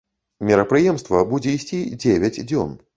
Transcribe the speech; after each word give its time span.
Мерапрыемства 0.51 1.23
будзе 1.35 1.55
ісці 1.59 1.79
дзевяць 2.01 2.37
дзён. 2.49 2.79